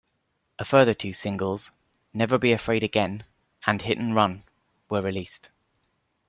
A 0.57 0.65
further 0.65 0.95
two 0.95 1.13
singles, 1.13 1.69
"Never 2.11 2.39
Be 2.39 2.51
Afraid 2.53 2.81
Again" 2.81 3.23
and 3.67 3.83
"Hit 3.83 3.99
'n 3.99 4.15
Run" 4.15 4.41
were 4.89 5.03
released. 5.03 5.51